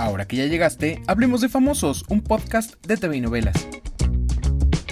[0.00, 3.68] Ahora que ya llegaste, hablemos de Famosos, un podcast de TV y novelas.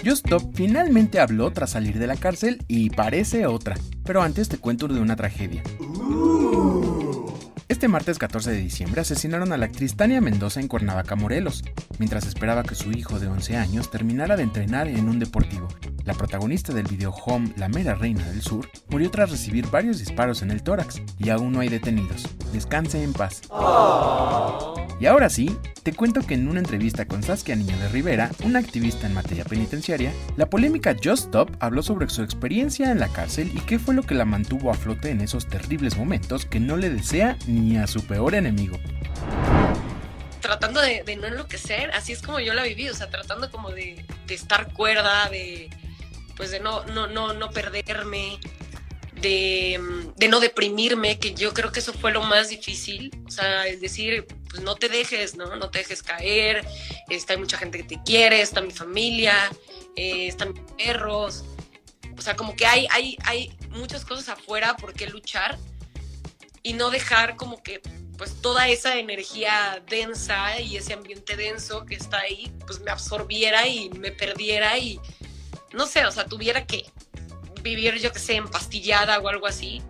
[0.04, 4.58] Just Stop finalmente habló tras salir de la cárcel y parece otra, pero antes te
[4.58, 5.62] cuento de una tragedia.
[7.68, 11.64] Este martes 14 de diciembre asesinaron a la actriz Tania Mendoza en Cuernavaca, Morelos,
[11.98, 15.68] mientras esperaba que su hijo de 11 años terminara de entrenar en un deportivo.
[16.04, 20.42] La protagonista del video Home, la mera reina del sur, murió tras recibir varios disparos
[20.42, 22.26] en el tórax y aún no hay detenidos.
[22.52, 23.40] Descanse en paz.
[25.00, 28.58] Y ahora sí, te cuento que en una entrevista con Saskia Niño de Rivera, una
[28.58, 33.52] activista en materia penitenciaria, la polémica Just Stop habló sobre su experiencia en la cárcel
[33.54, 36.76] y qué fue lo que la mantuvo a flote en esos terribles momentos que no
[36.76, 38.76] le desea ni a su peor enemigo.
[40.40, 44.04] Tratando de, no enloquecer, así es como yo la viví, o sea, tratando como de,
[44.28, 45.70] estar cuerda, de
[46.36, 48.38] pues de no, no, no, no perderme,
[49.20, 49.80] de,
[50.28, 54.26] no deprimirme, que yo creo que eso fue lo más difícil, o sea, es decir,
[54.48, 55.56] pues no te dejes, ¿no?
[55.56, 56.66] No te dejes caer,
[57.08, 59.50] está, hay mucha gente que te quiere, está mi familia,
[59.96, 61.44] eh, están mis perros,
[62.16, 65.58] o sea, como que hay, hay, hay muchas cosas afuera por qué luchar
[66.62, 67.80] y no dejar como que
[68.16, 73.68] pues toda esa energía densa y ese ambiente denso que está ahí, pues me absorbiera
[73.68, 75.00] y me perdiera y
[75.72, 76.84] no sé, o sea, tuviera que
[77.62, 79.82] vivir, yo que sé, empastillada o algo así.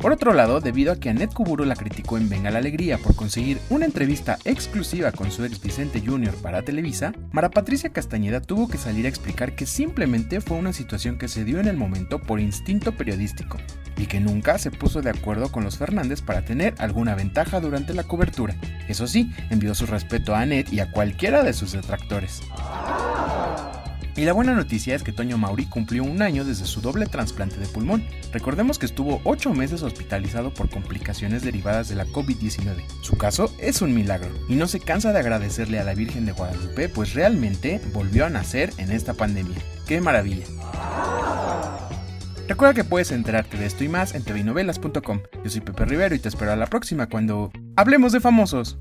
[0.00, 3.14] Por otro lado, debido a que Annette Kuburu la criticó en Venga la Alegría por
[3.14, 6.34] conseguir una entrevista exclusiva con su ex Vicente Jr.
[6.36, 11.18] para Televisa, Mara Patricia Castañeda tuvo que salir a explicar que simplemente fue una situación
[11.18, 13.58] que se dio en el momento por instinto periodístico
[13.98, 17.92] y que nunca se puso de acuerdo con los Fernández para tener alguna ventaja durante
[17.92, 18.56] la cobertura.
[18.88, 22.40] Eso sí, envió su respeto a Annette y a cualquiera de sus detractores.
[24.20, 27.56] Y la buena noticia es que Toño Mauri cumplió un año desde su doble trasplante
[27.56, 28.04] de pulmón.
[28.34, 32.84] Recordemos que estuvo 8 meses hospitalizado por complicaciones derivadas de la COVID-19.
[33.00, 36.32] Su caso es un milagro y no se cansa de agradecerle a la Virgen de
[36.32, 39.56] Guadalupe, pues realmente volvió a nacer en esta pandemia.
[39.86, 40.44] ¡Qué maravilla!
[42.46, 45.20] Recuerda que puedes enterarte de esto y más en tvnovelas.com.
[45.42, 48.76] Yo soy Pepe Rivero y te espero a la próxima cuando hablemos de famosos.